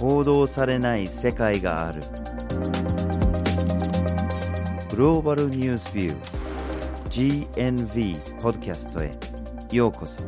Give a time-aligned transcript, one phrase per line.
[0.00, 2.00] 報道されない世界がある。
[4.88, 9.10] グローバルニュースビュー GNV ポッドキャストへ。
[9.76, 10.24] ようこそ。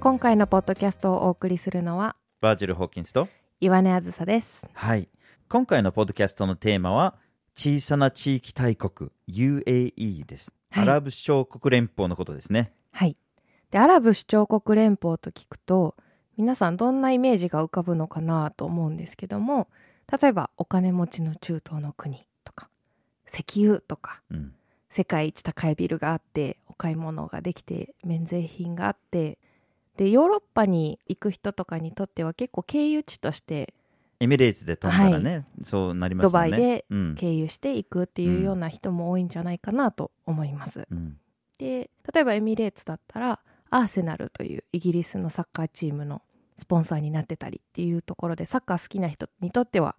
[0.00, 3.28] 今回のポッドキャストをお送りするのはバージル・ホーキンスと
[3.60, 4.66] 岩根あずさです。
[4.74, 5.08] はい。
[5.48, 7.14] 今回のポッドキャストのテーマは
[7.54, 10.82] 小さな地域大国 UAE です、はい。
[10.84, 12.72] アラブ首長国連邦のことですね。
[12.92, 13.16] はい。
[13.70, 15.94] でアラブ首長国連邦と聞くと
[16.36, 19.68] 皆さんどんなイメージが浮かぶのかなと思うんですけども
[20.20, 22.68] 例えばお金持ちの中東の国とか
[23.28, 24.54] 石油とかうん。
[24.92, 29.38] 世界一高いビルがあってお買い物ができて免税品があって
[29.96, 33.72] でヨーロッパに行く人とかにとっては結構経由地として
[34.22, 40.86] エミレーツで飛んだらね、そうなりますねバイでうん経由していくっていうような人も多いんじゃないかなと思います。
[40.90, 41.18] うん
[41.58, 46.22] で例えばエミレーツだったらアーセナルというイギリスのサッカーチームの
[46.56, 49.94] スポンサーになってたりっていうところでサッカー好きな人にとっては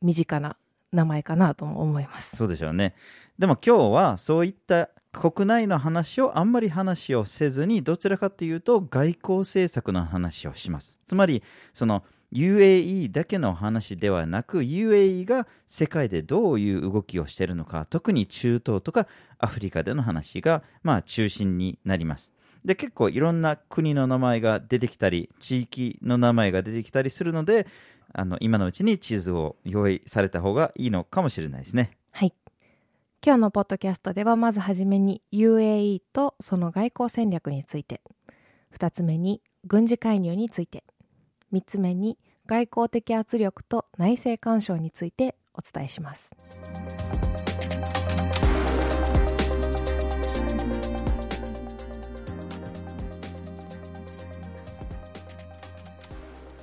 [0.00, 0.56] 身近な
[0.92, 2.36] 名前かなとも思います。
[2.36, 2.94] そうでしょうね。
[3.38, 10.98] でも今日はそういった国内の話をあんまり話をせずにどちらかというと外交政策の話をします。
[11.04, 11.42] つまり
[11.74, 19.06] その UAE だけの話ではなく UAE が世界でどういう動きをしているのか特に中東とか
[19.38, 22.32] アフリカでの話がまあ中心になります。
[22.64, 27.66] で結構いろんな国の名前が出てきたり地域の名前が出てきたりするので
[28.12, 31.92] あの今のうちに地図を用意された方がいいのかもしれないですね。
[32.12, 32.34] はい。
[33.24, 38.00] 今日のポッドキャストではまずはじめに UAE とその外交戦略について、
[38.76, 40.84] 2つ目に軍事介入について、
[41.52, 46.30] 3つ目に外交的圧力と内政干渉についてお伝えします。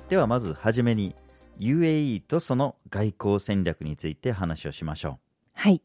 [0.08, 1.14] ではまずはじめに
[1.58, 5.18] UAE とその外交戦略について話をしましょ
[5.52, 5.82] はい。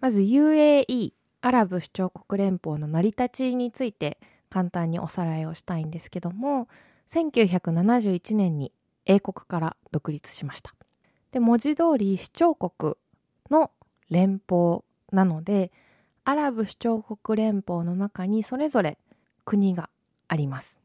[0.00, 4.18] まず UAE、アラブ首長国連邦の成り立ちについて
[4.48, 6.68] 簡単におさらいをしたいんですけども、
[7.10, 8.72] 1971年に
[9.06, 10.74] 英国から独立しました。
[11.32, 12.94] で、文字通り首長国
[13.50, 13.70] の
[14.10, 14.80] 連邦
[15.12, 15.72] なので、
[16.24, 18.98] アラブ首長国連邦の中にそれぞれ
[19.44, 19.88] 国が
[20.28, 20.78] あります。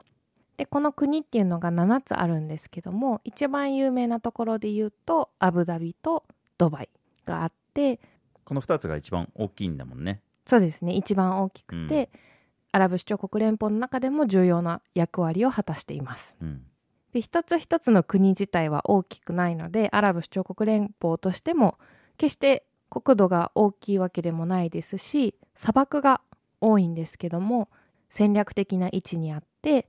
[0.58, 6.24] で、この国っていうのが7つあるんですけども、一番有名なところで言うと、アブダビと
[6.58, 6.90] ドバイ
[7.26, 8.00] があって、う。
[8.46, 10.22] この2つが一番大きいんだもんね。
[10.46, 12.10] そうですね一番大きくて、
[12.74, 16.64] アラブ首長国連邦の中でも重要な役割を果たしていますうん。
[17.14, 21.78] で一つ一つの国自体は大きくないのでアラブ首長国連邦としても
[22.18, 26.22] 決して国土が大きいわけでもないですし砂漠が
[26.60, 27.70] 多いんですけども
[28.10, 29.88] 戦略的な位置にあって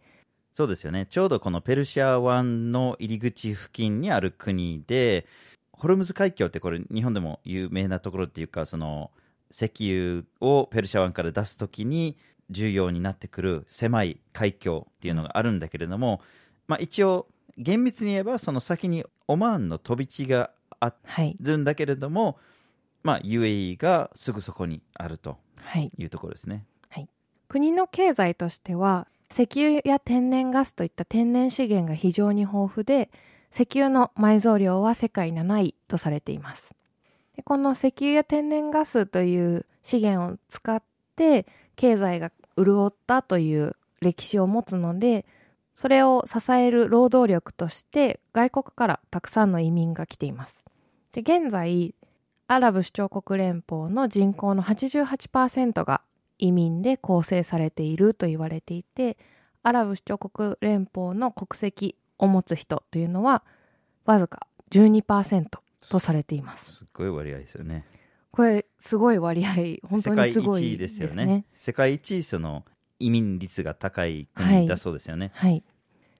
[0.54, 1.06] そうですよね。
[1.10, 5.26] ちょうどこのペルシャ湾の入り口付近にある国で、
[5.72, 9.10] ホルムズ海峡ってこれ日本でも有名なところっていうか、その
[9.50, 12.16] 石油をペルシャ湾から出すときに
[12.54, 16.22] 重要になってくる狭い海峡っていうのがあるんだけれども、
[16.66, 17.26] まあ一応
[17.58, 20.50] 厳密に言えばその先にオマーンの飛び地が
[20.80, 20.94] あ
[21.40, 22.38] るんだけれども、
[23.02, 25.90] まあ、UAE がすぐそこにあるとはい。
[25.96, 26.66] いうところですね。
[27.46, 33.10] 国の経済としては石油や天然ガスといった天然資源が非常に豊富で
[33.52, 36.74] 石油の埋蔵量は世界7位とされています。
[37.36, 40.82] でこの石油や天然ガスという資源を使っ
[41.14, 45.24] て経済が潤ったという歴史を持つので
[45.74, 50.64] それを支える労働力として外国からたくさんの移民が来ています
[51.12, 51.94] で現在
[52.46, 56.02] アラブ首長国連邦の人口の88%が
[56.38, 59.16] 移民で構成されていると言われていて
[59.62, 63.42] アラブ首長国連邦の国籍を持つ人というのは
[64.04, 65.46] わずか12%
[65.90, 67.84] とされていますすっごい割合ですよね。
[68.30, 69.54] これすごい割合
[69.88, 71.46] 本当にすごい世界一位ですよね。
[71.54, 72.66] 世界一その
[72.98, 75.30] 移民率が高い国だそうですよね。
[75.34, 75.64] はい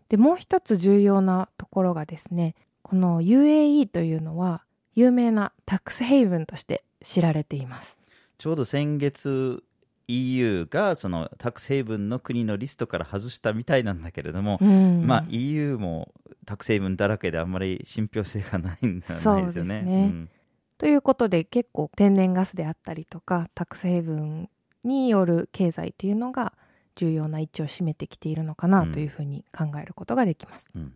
[0.09, 4.65] でもう一つ重要なところがですねこの UAE というのは
[4.95, 8.01] 有名なタックスヘイブンとして知られています
[8.39, 9.65] ちょうど先月
[10.07, 16.13] EU がそのタックスヘイブンの国のリストから外したみたいなんだけれども、うんまあ EU も
[16.45, 19.41] タックスヘイブンだらけであんまり信憑性がないんではないですよね。
[19.41, 20.31] そうですねん
[20.79, 24.51] ということで結構天然ガスであったりとかタックスヘイブン
[24.83, 26.53] による経済というのが
[26.97, 30.71] 重要な位置を占めてきているのかなというふうに考えることができます。
[30.75, 30.93] うん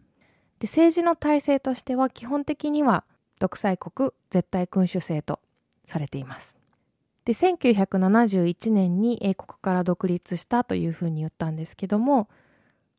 [0.59, 3.05] で政治の体制としては基本的には
[3.39, 5.41] 独裁国絶対君主制と
[5.85, 6.57] されています。
[7.25, 12.29] で、1971年に英国から独立したというふうに言ったんですけども、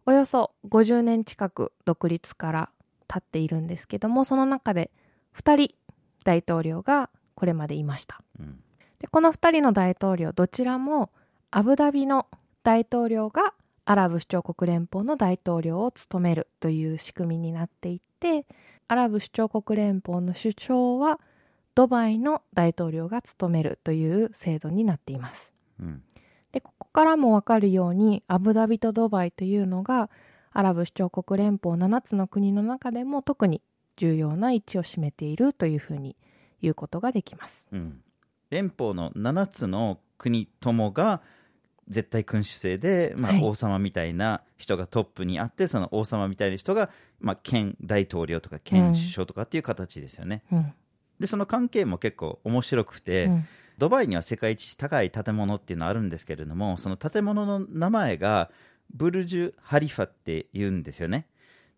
[0.06, 2.70] およそ50年近く独立から
[3.08, 4.92] 経っているんですけども、その中で
[5.36, 5.76] 2人
[6.24, 8.22] 大統領がこれまでいました。
[8.40, 8.64] うん
[9.00, 11.10] でこの2人の大統領どちらも
[11.52, 12.28] アブダビの
[12.64, 13.54] 大統領が
[13.86, 18.46] アラブ首長国連邦の大統領を務めるという仕組みになっていて
[18.88, 21.20] アラブ首長国連邦の首相は
[21.76, 25.54] ドバイの大統領が務めるという制度になっています。
[25.80, 26.04] うん
[26.52, 30.10] でここからもわかるようにアブダビとドバイというのが
[30.52, 33.62] アラブ首長国連邦7つの国の中でも特に
[34.00, 36.16] 重要な位置を占めているというふうに
[36.62, 37.68] 言うことができます。
[37.72, 38.02] うん。
[38.50, 41.22] 連邦の7つの国ともが
[41.90, 43.44] 絶対君主制で、まあはい。
[43.44, 50.74] 王様みたいな人がトップにあってその王様みたいな人が、まあ、県大統領とか県首相とかっていう形ですよね、うん。
[51.20, 53.48] でその関係も結構面白くて、うん。
[53.78, 58.52] ドバイには世界一高い建物っていうのあるんですけれどもその建物の名前が
[58.94, 61.28] ブルジュ・ハリファって言うんですよね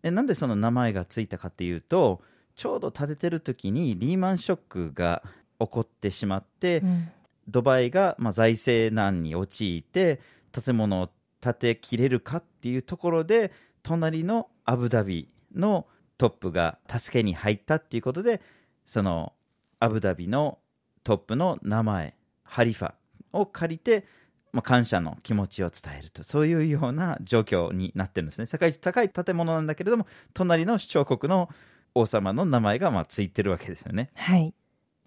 [0.02, 2.22] でなんでその名前がついたかっていうと
[2.56, 5.24] ちょうど建ててる時にリーマンショックが
[5.60, 7.12] 起こってしまって、うん。
[7.48, 10.20] ドバイがまあ財政難に陥って
[10.52, 11.10] 建物を
[11.42, 13.52] 建てきれるかっていうところで
[13.84, 15.88] 隣のアブダビの
[16.18, 18.42] トップが助けに入ったっていうことで
[18.86, 19.34] その
[19.80, 20.60] アブダビの
[21.04, 22.94] トップの名前ハリファ
[23.34, 24.06] を借りて、
[24.54, 31.50] まあ、感謝の気持ちを伝えるとそういうような状況になってるんですね世界一高い建物なんだけれども隣の首長国の
[31.96, 34.54] 王様の名前がまあついてるわけですよねはい。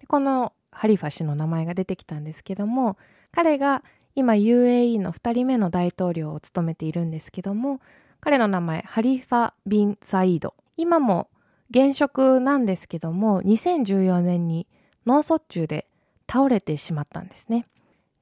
[0.07, 2.97] このハリファ氏の名前が出てきたんですけども、
[3.31, 3.83] 彼が
[4.13, 7.79] 今 UAE の2人目の大統領を務めているんですけども、
[8.19, 10.53] 彼の名前、ハリファ・ビン・サイード。
[10.77, 11.29] 今も
[11.69, 14.67] 現職なんですけども、2014年に
[15.05, 15.87] 脳卒中で
[16.29, 17.65] 倒れてしまったんですね。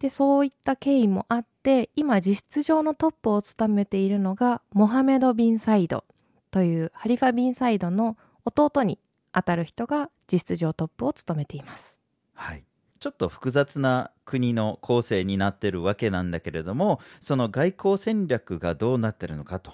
[0.03, 6.03] で、そういった経緯もあって、今実質上のトップを務めているのが、モハメド・ビン・サイド
[6.51, 8.99] というハリファ・ビン・サイドの弟に
[9.31, 12.01] 当たる人が実質上トップを務めています。
[12.33, 12.65] はい、
[12.99, 19.71] ちょっと複雑な国の構成になってるわけなんだけれどもその外交戦略がどうなってるのかと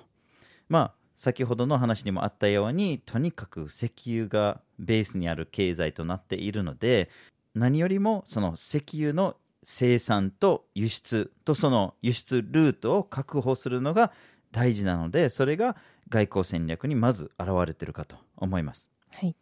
[0.68, 7.10] まあ先ほどの話にもあったようにとにかく石油がベースにある経済となっているので
[7.56, 14.12] 何よりもその石油の生産と輸出とその輸出ルートを確保するのが
[14.52, 15.76] 大事なのでそれが
[16.10, 18.90] 外交戦略にまず現れてるかと思います。
[19.14, 19.36] はい。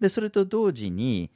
[0.00, 1.30] でそれと同時に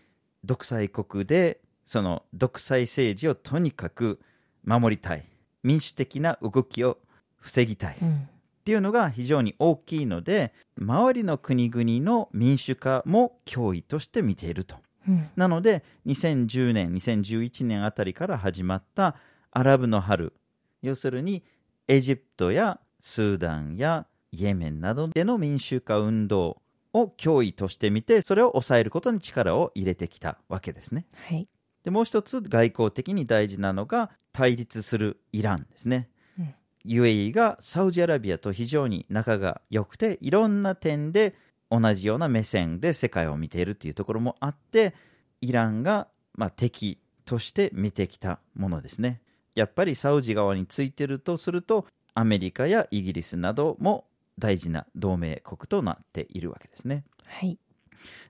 [0.45, 4.21] 独裁国でその独裁政治をとにかく
[4.65, 5.25] 守りたい
[5.63, 6.99] 民主的な動きを
[7.39, 8.29] 防ぎたいっうん。
[8.65, 14.77] ていうのが非常に大きいので周りの国々の民主化も脅威として見ていると
[15.09, 15.29] うん。
[15.37, 19.17] なので2010年2011年あたりから始まった
[19.51, 20.33] アラブの春
[20.83, 21.45] 要するに
[21.89, 26.61] エジプトやスーダンやイエメンなどでの民主化運動
[26.93, 31.49] を脅威として見てそれを抑えることに力を入れてきたわけですねはい。
[31.83, 36.09] でもう一つ外交的に大事なのが対立するイランですね、
[36.39, 36.55] うん
[36.87, 41.35] UAE がサウジアラビアと非常に仲が良くていろんな点で
[41.79, 44.95] 同じような目線で世界を見ているというところもあって
[45.41, 49.21] イランが、まあ、敵として見てきたものですね
[49.55, 54.07] やっぱりサウジ側についてるとするとアメリカやイギリスなども
[54.39, 57.59] 大事な同盟国となっているわけですねはい。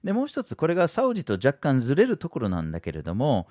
[0.05, 3.49] でもう一つこれがサウジと若干ずれるところなんだけれども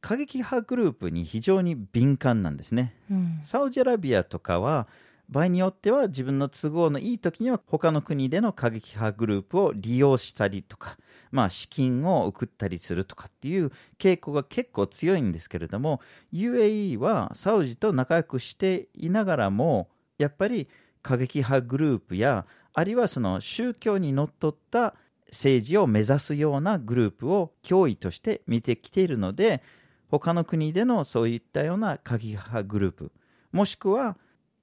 [0.00, 3.38] 過激派グループに非常に敏感なんですねうん。
[3.42, 4.88] サウジアラビアとかは
[5.28, 10.96] 場合によっては自分の都合のいい時には他の国での過激派グループを利用したりとか、
[11.32, 16.00] まあ、資金を送ったりするとかっていう傾向が結構強いんですけれども
[16.32, 20.68] UAE はサウジと仲良くしていながらもやっぱり
[21.02, 24.94] 過激派グループやあるいはその宗教にのっとった
[25.28, 29.62] 政治を目指すようなグループを脅威として見てきているので
[30.08, 33.12] 他の国でのそういったような過激派グループ
[33.52, 34.16] もしくは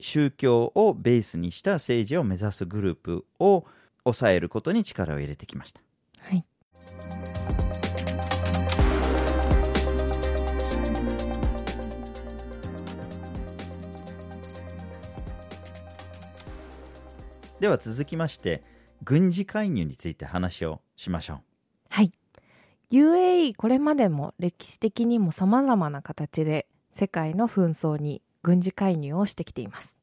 [0.03, 3.65] 宗教をベースにした政治を目指すグループを
[4.03, 5.79] 抑えることに力を入れてきました
[6.19, 6.45] はい。
[17.61, 18.61] では続きまして
[19.05, 21.39] 軍事介入について話をしましょう
[21.87, 22.11] はい。
[22.91, 29.97] UAE これまでも歴史的にも様々な形で世界の紛争に軍事介入をしてきています。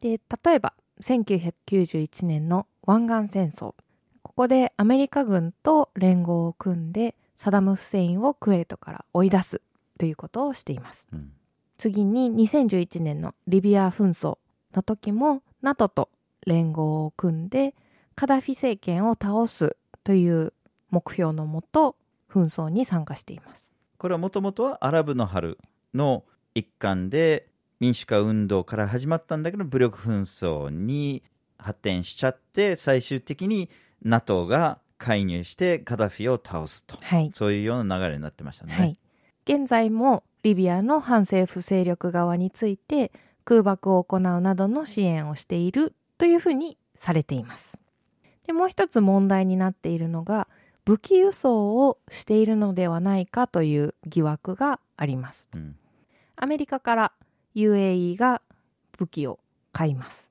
[0.00, 3.74] で、例えば1991年の湾岸戦争。
[4.22, 9.62] ここでアメリカ軍と連合を組んでサダム・フセインをクウェートから追い出す
[9.98, 11.08] ということをしています。
[11.12, 11.32] うん
[11.80, 14.36] 次に2011年のリビア紛争
[14.74, 16.10] の時も NATO と
[16.46, 17.74] 連合を組んで
[18.14, 20.52] カダフィ政権を倒すという
[20.90, 21.96] 目標のもと
[22.30, 23.72] 紛争に参加しています。
[23.96, 25.58] これはもともとはアラブの春
[25.94, 27.48] の一環で
[27.80, 31.22] 民主化運動から始まったんだけど武力紛争に
[31.58, 33.70] 発展しちゃって最終的に
[34.02, 37.30] NATO が介入してカダフィを倒すとはい。
[37.32, 38.74] そういうような流れになってましたね。
[38.74, 38.96] はい。
[39.44, 43.10] 現在もリビアの反政府勢力側について
[43.44, 47.80] 空爆を行うなどの支援をしているというふうにされています。
[48.46, 50.48] で、もう一つ問題になっているのが
[50.84, 55.48] 武器輸送をしているのではないかという疑惑があります。
[55.54, 55.76] うん
[56.42, 57.12] アメリカから
[57.54, 58.42] UAE が
[58.98, 59.40] 武器を
[59.72, 60.28] 買います。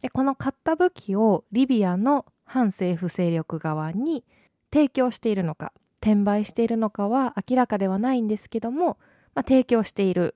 [0.00, 4.24] で、この買った武器をリビアの反政府勢力側に
[4.72, 8.98] 提供しているのか、転売しているのかは明らかではないんですけども、
[9.34, 10.34] まあ、提供している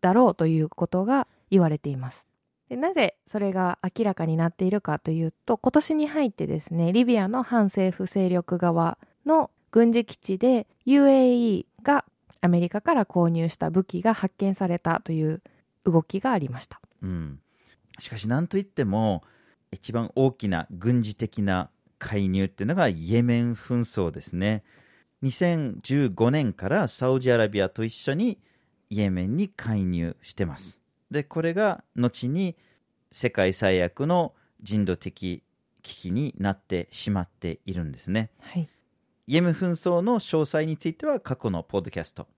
[0.00, 2.28] だろうということが言われています。
[2.68, 12.04] でなぜそれが明らかになっているかというと、今年に入ってですね、リビアの反政府勢力側の軍事基地で UAE が
[12.40, 15.42] アメリカから購入した武器が発見されたという
[15.90, 16.80] 動きがありました。
[17.02, 17.40] うん、
[17.98, 19.22] しかし何といっても
[19.70, 24.62] 一番大きな軍事的な介入っていうのがイエメン紛争ですね
[25.22, 28.38] 2015年からサウジアラビアと一緒に
[28.88, 30.80] イエメンに介入してます
[31.10, 32.56] でこれが後に
[33.10, 35.42] 世界最悪の人道的
[35.82, 38.68] 危機になってしまっているんですねはい。
[39.26, 42.28] イエメン紛争の詳細については過去のポッドキャスト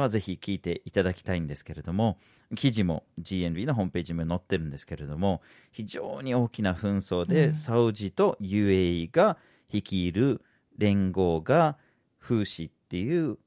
[0.00, 2.18] はぜひ聞いていただきたいんですけれども
[2.56, 9.36] 記事も GNB のホームページにも載ってるんですけれども非常に大きな紛争で、うんサウジと UAE が
[9.72, 10.42] 率いる
[10.76, 11.76] 連合が
[12.18, 13.38] フーシっていう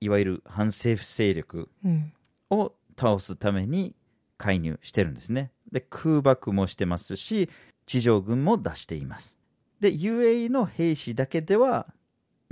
[0.00, 2.12] いわゆる反政府勢力うん。
[2.50, 3.94] を倒すために
[4.36, 5.50] 介入してるんですね。
[5.70, 7.48] で、空爆もしてますし、
[7.86, 9.36] 地上軍も出しています。
[9.80, 11.86] で、UAE の兵士だけでは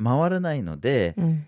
[0.03, 1.47] 回らないので、うん。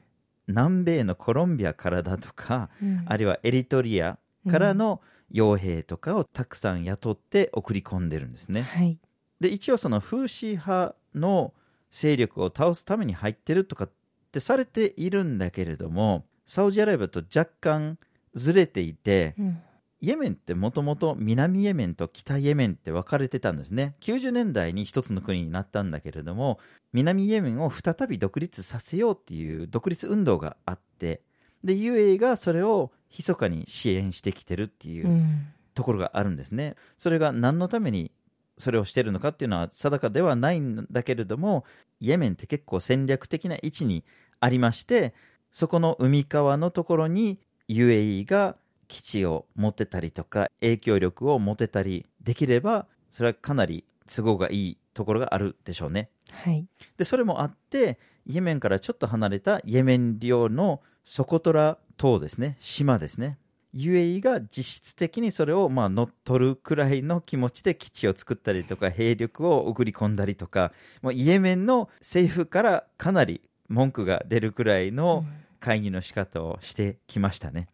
[0.49, 4.19] 南米のコロンビアからだとか、うんあるいはエリトリア
[4.51, 5.01] からの
[5.33, 8.63] 傭兵とかをたくさん雇って送り込んでるんですね。
[8.63, 8.99] はい。
[9.41, 11.53] で、一応そのフーシ派の
[11.91, 13.91] 勢力を倒すために入ってるとかっ
[14.33, 17.99] てされているんだけれども、サウジアラビアと若干
[18.35, 19.63] ずれていて、うん。
[20.01, 23.97] イエメンってもともと南イエメンと北イエメンって分かれてたんですね。
[24.01, 26.61] 90年代に一つの国になったんだけれども、
[26.93, 31.23] 南イエメンを再び独立させようっていう独立運動があって、
[31.65, 36.75] で、UAE がそれを密かに支援してきてるっていううんところがあるんですね。
[36.97, 38.11] それが何のために
[38.57, 41.65] それをしてるのかっていうのは定かではないんだけれども、
[42.01, 44.05] イエメンって結構戦略的な位置に
[44.41, 45.15] ありまして、
[45.53, 47.39] そこの海側のところに
[47.69, 48.57] UAE が
[48.89, 56.11] 基地を持ってたりとか影響力を持てたりできれば、それはかなり都合がいいところがあるでしょうね。
[56.33, 56.67] はい。
[56.97, 63.39] で、それもあって、イエメンからちょっと離れたイエメン領のソコトラ島ですね、島ですね。
[63.75, 75.27] UAE が実質的にそれをまあ乗っ取るくらいの気持ちで基地を作ったりとか兵力を送り込んだりとかもうイエメンの政府からかなり文句が出るくらいの
[75.61, 77.69] 介入の仕方をしてきましたね。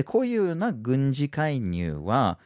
[0.00, 2.38] でこういうような軍事介入は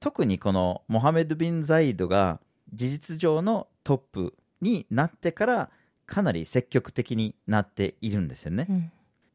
[0.00, 2.40] 特にこのモハメド・ビン・ザイドが
[2.74, 5.70] 事実上のトップになってから
[6.04, 8.66] かなり積極的になっているんですよね。
[8.68, 8.92] うん。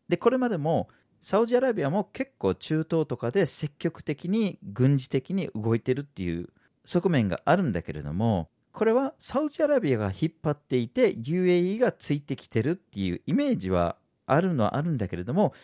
[0.07, 6.49] でこれまでもサウジアラビアも結構中東とかで積極的に軍事的に動いてるっていう
[6.85, 13.95] 側面があるんだけれどもこれはサウジアラビアが引っ張っていて UAE がついてきてるっていうイメージは
[14.27, 15.55] あるのはあるんだけれども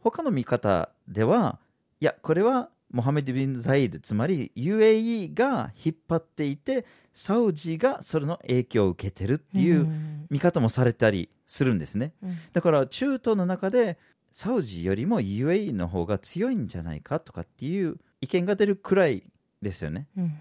[0.00, 1.58] 他の見方では
[2.00, 12.12] いやこれはモハメド・ビン・ザイドつまり UAE が引っ張っていてサウジがそれの影響を受けてるっていううん見方もされたりするんですね。
[12.22, 13.98] うんだから中東の中で
[14.32, 19.22] サウジよりも UAE の方が強いんじゃないかとかっていう意見が出るくらい
[19.62, 20.08] ですよね。
[20.16, 20.40] うん。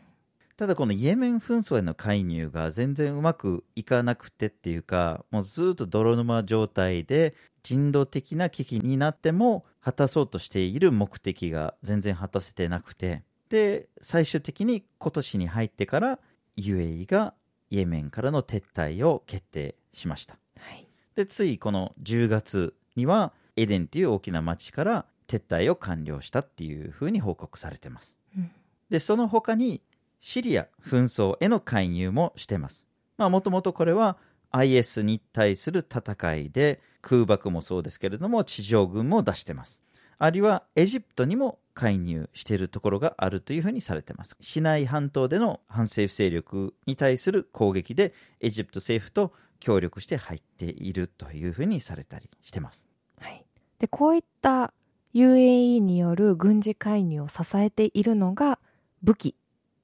[0.56, 16.20] ただこのイエメン紛争への介入が全然うまくいかなくてっていうか、もうずっと泥沼状態で人道的な危機になっても果たそうとしている目的が全然果たせてなくて、で、最終的に今年に入ってから
[16.58, 17.34] UAE が
[17.70, 20.38] イエメンからの撤退を決定しました。
[20.60, 20.88] はい。
[21.16, 28.16] で、ついこの10月には、エデンという大きな町から撤退を完了したっていうふうに報告されてます。
[28.38, 28.52] うん
[28.94, 29.82] で、その他に、
[30.20, 32.86] シリア紛争への介入もしてます。
[33.18, 34.18] まあ、もともとこれは、
[34.54, 39.82] IS に対する戦いで空爆もそうですけれども地上軍も出してます。
[40.20, 44.38] あるいはエジプトにも介入しているところがあるというふうにされています。
[44.40, 52.86] シナイ半島での反政府勢力に対する攻撃でエジプト政府と協力して入っているというふうにされたりしてます。
[53.20, 53.44] はい。
[53.80, 54.74] で、こういった
[55.14, 58.60] UAE による軍事介入を支えているのが
[59.02, 59.36] 武器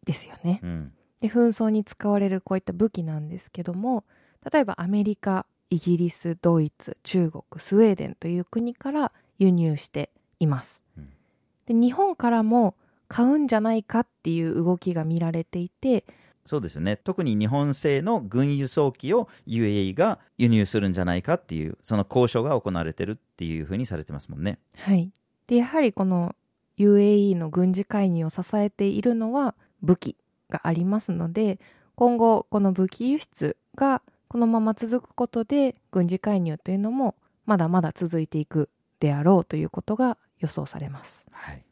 [0.05, 0.59] ですよね。
[0.63, 0.93] うん。
[1.21, 4.05] で、紛争に使われるこういった武器なんですけども、
[4.51, 10.81] 例えばアメリカ、イギリス、ドイツ、中国、スウェーデンという国から輸入しています。
[10.97, 11.09] うん
[11.69, 12.75] で、日本からも
[13.07, 16.03] 買うんじゃないかっていう動きが見られていて、
[16.45, 16.97] そうですね。
[16.97, 24.57] 特に日本製の軍輸送機を UAE が輸入するんじゃないかっていう、その交渉が行われてるっていうふうにされてますもんね。
[24.77, 25.11] はい。
[25.45, 26.35] で、やはりこの
[26.79, 29.53] UAE の軍事介入を支えているのは
[29.83, 30.15] 武器
[30.49, 31.59] がありますので、
[31.93, 37.15] 今後この武器輸出がこのまま続くことで軍事介入というのも
[37.47, 38.69] まだまだ続いていく
[38.99, 41.25] であろうということが予想されます。
[41.31, 41.63] はい。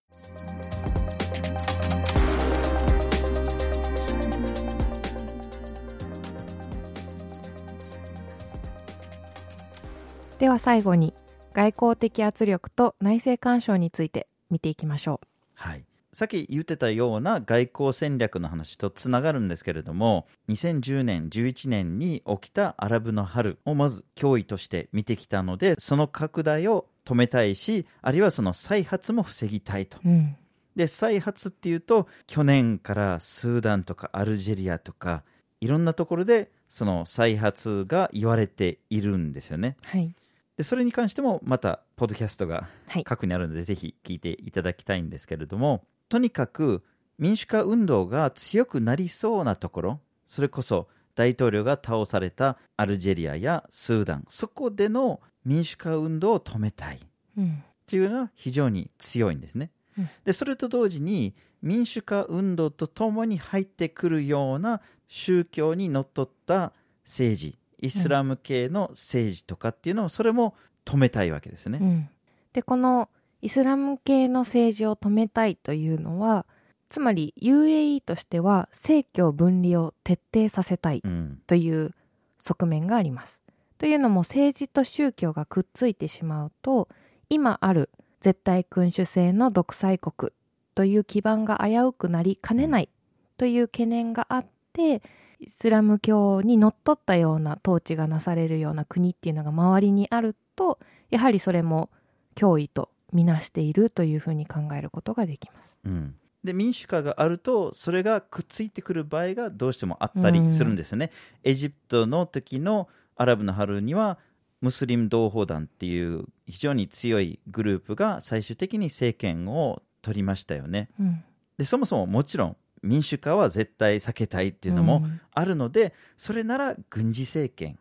[10.39, 11.13] では最後に
[11.53, 15.21] 外交的圧力と内政干渉について見ていきましょ
[15.55, 15.85] はい。
[16.17, 29.99] さっき言ってたような外交戦略の話とつながるんですけれども、2010年、11年に起きたアラブの春をまず脅威として見てきたので、その拡大を止めたいし、あるいはその再発も防ぎたいと。
[30.03, 30.09] う。
[30.09, 30.35] うん。
[30.75, 35.23] で、再発っていうと、去年からスーダンとかアルジェリアとか、
[35.61, 39.77] いろんなところでその再発が言われているんですよね。
[39.83, 40.15] はい。
[40.57, 43.03] で、それに関してもまた、ポッドキャストがはい。
[43.03, 46.83] 過去にあるので、ぜひ聞いていただきたいんですけれども、とにかく
[47.17, 56.99] 民主化運動が強くなりそうなところ、それこそ大統領が倒されたアルジェリアやスーダン、そこでの民主化運動を止めたい。
[57.37, 57.63] うん。
[57.63, 59.71] っていうのは非常に強いんですね。
[59.97, 61.33] うんでそれと同時に
[61.63, 70.55] 民主化運動とともに入ってくるような宗教にのっとった政治イスラム系の政治とかっていうのをそれも
[70.85, 71.79] 止めたいわけですね。
[71.81, 72.09] うん、
[72.53, 73.09] でこの
[73.41, 76.45] イスラム系の政治を止めたいというのは
[76.89, 81.93] つまり UAE としては政教分離を徹底させたいうんという
[82.41, 83.41] 側面があります。
[83.77, 86.87] というのも政治と宗教がくっついてしまうと
[87.29, 87.89] 今ある
[88.21, 90.31] 絶対君主制の独裁国
[90.73, 92.89] という基盤が危うくなりかねない
[93.37, 95.03] という懸念があって
[95.39, 100.79] イスラム教にのっとったような統治がなされるような国っていうのが周りにあると
[101.11, 101.91] やはりそれも
[102.35, 105.77] 脅威とみなしているというふうに考えることができます。
[105.85, 111.11] うんで民主化があるとそれがくっついてくる場合がどうしてもあったりするんですよね。
[111.43, 114.17] エジプトの時のアラブの春には
[114.61, 120.89] ムスリム同胞団っていう非常に強いグループが最終的に政権を取りましたよね。
[120.99, 121.23] うん
[121.57, 127.77] でそもそももちろん民主化は絶対避けたいっていうのもうんあるので、それなら軍事政権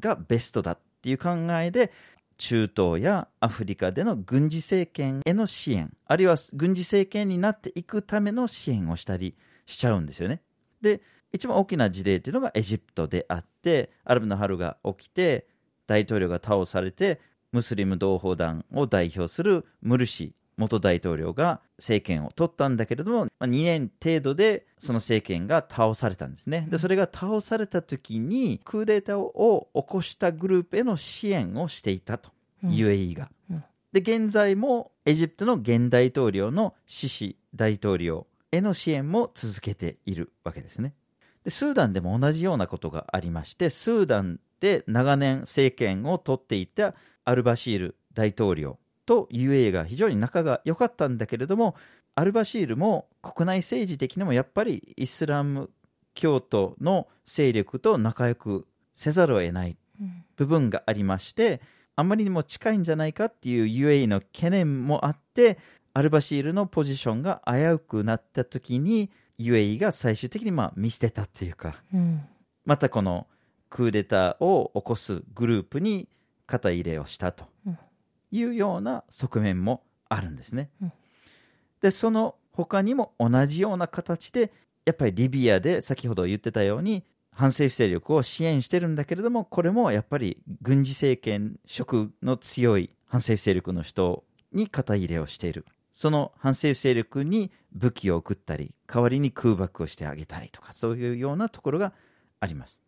[0.00, 1.92] がベストだっていう考えで
[2.38, 10.40] 中東やアフリカでの軍事政権への支援あるいは軍事政権になっていくための支援をしたりしちゃうんですよね。
[10.80, 15.46] で一番大きな事例というのがエジプトであってアラブの春が起きて
[15.86, 17.20] 大統領が倒されて
[17.52, 26.66] ムスリム同胞団を代表するムルシ元大統領が政権を取ったんだけれども、まあ、2年程度でその政権が倒されたんですね。
[26.68, 32.30] で、それが倒された時にクーデターを起こしたグループへの支援をしていたと、
[32.64, 33.64] うん UAE がうん。
[33.92, 40.94] で、現在もエジプトの現大統領のシシ大統領への支援も続けているわけですね。
[41.44, 46.94] で、スーダンでも同じようなことがありまして、スーダンで長年政権を取っていた
[47.24, 51.74] アルバシール大統領と UAE が非常に仲が良かったんだけれども、
[52.14, 55.70] アルバシールも国内政治的にもやっぱりイスラム
[56.12, 61.60] 教徒の勢力と仲良くせざるを得ないうん部分がありまして、
[61.96, 65.58] あまりにも近いんじゃないかっていう UAE の懸念もあって、
[65.94, 72.22] アルバシールのポジションが危うくなった時に、UAE が最終的にまあ見捨てたっていうか、うん。
[72.64, 73.26] またこの
[73.68, 76.08] クーデターを起こすグループに
[76.46, 77.46] 肩入れをしたと。
[77.66, 77.78] うん
[78.30, 80.70] いうような側面もあるんですね。
[80.82, 80.92] うん
[81.80, 84.52] で、その他にも同じような形で、
[84.84, 95.66] やっぱりリビアで先ほど言ってたように、反政府勢力を支援してるんだけれども、これもやっぱり軍事政権色の強い反政府勢力の人に肩入れをしている。
[95.92, 101.92] その反政府勢力に武器を送ったり、代わりに空爆をしてあげたりとか、そういうようなところが
[102.40, 102.80] あります。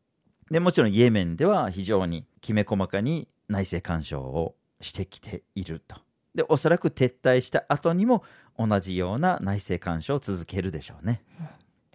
[0.50, 5.96] でもちろんイエメンでは非常にきめ細かに内政干渉をしてきていると。
[6.34, 8.22] で、おそらく撤退した後にも
[8.58, 11.22] 同じような内政干渉を続けるでしょうね。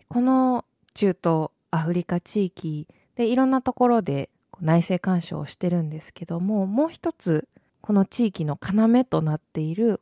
[0.08, 4.30] この中東アフリカ地域でいろんなところで
[4.62, 7.48] 内政干渉をしてるんですけども、もう一つ
[7.82, 10.02] この地域の要となっている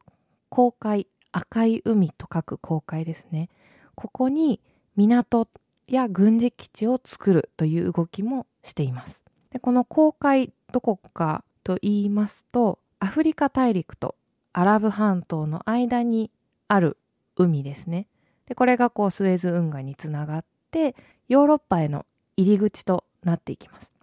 [0.50, 3.50] 公海、赤い海と書く公海ですね。
[3.96, 4.60] ここに
[4.96, 5.48] 港
[5.88, 9.24] や軍事基地を作るという動きもしています。
[9.52, 14.16] でこの公海どこかと言いますと、アフリカ大陸と
[14.54, 16.32] アラブ半島の間に
[16.68, 16.98] ある
[17.36, 18.08] 海ですね。
[18.48, 20.96] で、これがこうスエズ運河につながって、
[21.28, 22.06] ヨーロッパへの
[22.38, 23.94] 入り口となっていきます。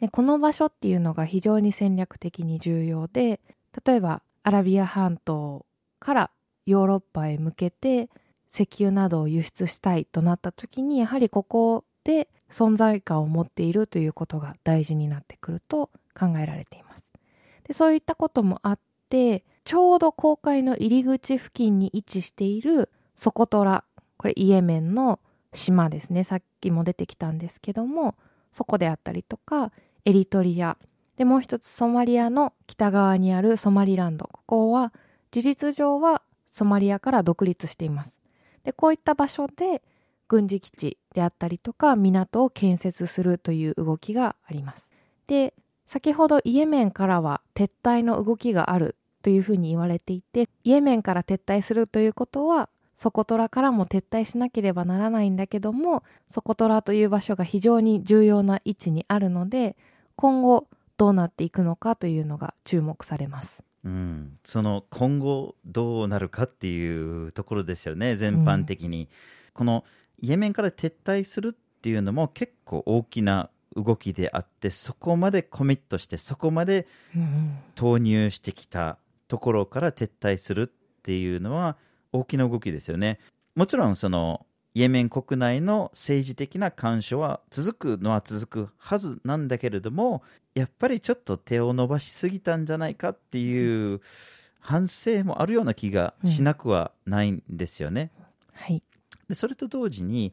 [0.00, 3.40] で、この場所っていうのが非常に戦略的に重要で、
[3.86, 5.64] 例えばアラビア半島
[6.00, 6.30] から
[6.66, 8.08] ヨーロッパへ向けて
[8.52, 16.91] 石油などを輸出したいとなった時に、やはりここで存在感を持っているということが大事になってくると考えられています。
[17.72, 23.84] そういったこともあって、ちょうど公海の入り口付近に位置しているソコトラ、
[24.16, 25.20] これイエメンの
[25.52, 26.24] 島ですね。
[26.24, 28.16] さっきも出てきたんですけども、
[28.52, 29.72] そこであったりとか、
[30.04, 30.76] エリトリア。
[31.16, 34.28] で、もう一つソマリアの北側にあるソマリランド。
[34.32, 34.92] ここは
[35.30, 38.20] 事実上はソマリアから独立しています。
[38.64, 39.82] で、こういった場所で
[40.28, 44.90] 軍事基地であったりとか港を建設するという動きがあります。
[45.26, 45.54] で、
[45.92, 59.76] 先ほどイエメンからは撤退の動きがあるというふうに言われていて、イエメンから撤退するということは、ソコトラからも撤退しなければならないんだけども、ソコトラという場所が非常に重要な位置にあるので、
[60.16, 63.62] 今後どうなっていくのかというのが注目されます。
[63.84, 69.10] うん、その今後どうなるかっていうところですよね、全般的に。
[69.52, 69.84] この
[70.22, 71.52] イエメンから撤退するっ
[71.82, 81.76] ていうのも結構大きな動きであって、そこまでコミットして、そこまでうん投入してきたところから撤退するっていうのは
[82.12, 83.18] 大きな動きですよね。
[83.54, 90.22] もちろんそのイエメン国内の政治的な干渉は続くのは続くはずなんだけれども、
[90.54, 94.00] やっぱりちょっと手を伸ばしすぎたんじゃないかっていう
[94.60, 98.10] 反省もあるような気がしなくはないんですよね。
[98.52, 98.82] はい。
[99.28, 100.32] でそれと同時に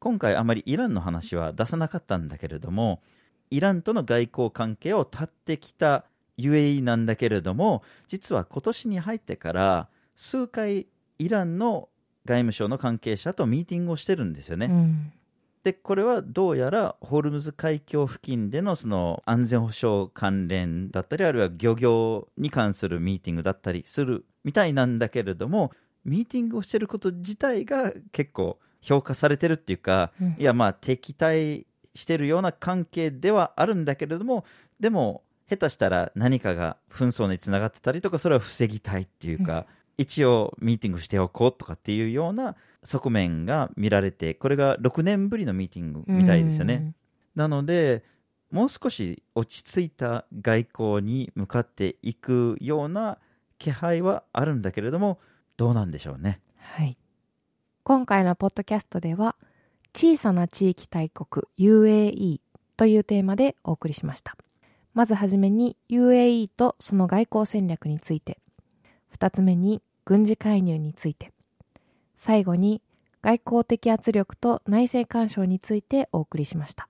[0.00, 3.00] 今回あまりイランの話は出さなかったんだけれども
[3.50, 6.04] イランとの外交関係を断ってきた
[6.38, 10.86] UAE なんだけれども実は今年に入ってから数回
[11.18, 11.88] イランの
[12.24, 14.66] 外務省の関係者とミーティングをしてるんですよね。
[14.66, 15.12] うん
[15.62, 34.44] でこれはどうやらホルムズ海峡付近でのその安全保障関連だったりあるいは漁業に関するミーティングだったりするみたいなんだけれどもミーティングをしてること自体が結構評価されてるっていうか、うんいやまあ敵対してるような関係ではあるんだけれども
[34.78, 39.66] でも下手したら何かが紛争につながってたりとかそれは防ぎたいっていうか、
[39.98, 46.94] 一応ミーティングしておこうとかっていうような側面が見られてこれが6年ぶりのミーティングみたいですよね。
[47.34, 48.04] なので
[48.50, 53.18] もう少し落ち着いた外交に向かっていくような
[53.58, 55.18] 気配はあるんだけれども
[55.56, 56.40] どうなんでしょうね。
[56.58, 56.96] はい。
[57.82, 59.36] 今回のポッドキャストでは、
[59.96, 62.40] 小さな地域大国 UAE
[62.76, 64.36] というテーマでお送りしました。
[64.92, 68.38] まずはじめに UAE とその外交戦略について、
[69.08, 71.32] 二つ目に軍事介入について、
[72.16, 72.82] 最後に
[73.22, 76.89] 外交的圧力と内政干渉についてお送りしました。